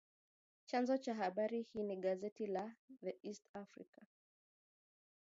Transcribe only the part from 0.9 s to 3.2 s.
cha habari hii ni gazeti la “The